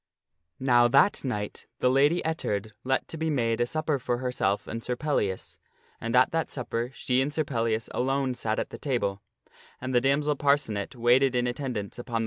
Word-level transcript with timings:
Now 0.59 0.87
that 0.87 1.23
night 1.23 1.67
the 1.77 1.87
Lady 1.91 2.23
Ettard 2.25 2.71
let 2.83 3.07
to 3.07 3.19
be 3.19 3.29
made 3.29 3.61
a 3.61 3.67
supper 3.67 3.99
for 3.99 4.17
herself 4.17 4.65
and 4.65 4.83
Sir 4.83 4.95
Pellias, 4.95 5.59
and 5.99 6.15
at 6.15 6.31
that 6.31 6.49
supper 6.49 6.89
she 6.95 7.21
and 7.21 7.31
Sir 7.31 7.43
Pellias 7.43 7.87
alone 7.93 8.33
sat 8.33 8.57
at 8.57 8.71
the 8.71 8.79
table, 8.79 9.21
Sir 9.21 9.21
Pellias 9.21 9.49
and 9.81 9.93
anc 9.93 9.93
* 9.93 9.93
t 9.93 9.95
^ 9.95 9.97
ie 9.97 10.01
damsel 10.01 10.35
Parcenet 10.37 10.95
waited 10.95 11.35
in 11.35 11.45
attendance 11.45 11.99
upon 11.99 12.13
the 12.13 12.17
lady. 12.17 12.19